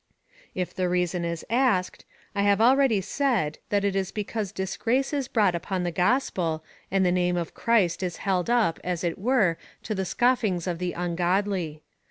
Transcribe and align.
If 0.55 0.73
the 0.73 0.89
reason 0.89 1.23
is 1.23 1.45
asked, 1.47 2.05
I 2.33 2.41
have 2.41 2.59
already 2.59 3.01
said, 3.01 3.59
that 3.69 3.83
it 3.85 3.95
is 3.95 4.11
because 4.11 4.51
disgrace 4.51 5.13
is 5.13 5.27
brought 5.27 5.53
upon 5.53 5.83
the 5.83 5.91
gospel, 5.91 6.63
and 6.89 7.05
the 7.05 7.11
name 7.11 7.37
of 7.37 7.53
Christ 7.53 8.01
is 8.01 8.17
held 8.25 8.49
up 8.49 8.79
as 8.83 9.03
it 9.03 9.19
were 9.19 9.57
to 9.83 9.93
the 9.93 10.01
scofiings 10.07 10.65
of 10.65 10.79
the 10.79 10.93
ungodlj''. 10.97 11.81